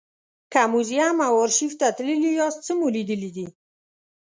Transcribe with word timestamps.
که 0.51 0.61
موزیم 0.73 1.17
او 1.27 1.33
ارشیف 1.43 1.73
ته 1.79 1.87
تللي 1.97 2.29
یاست 2.39 2.59
څه 2.65 2.71
مو 2.77 2.87
لیدلي 2.95 3.31
دي. 3.35 3.47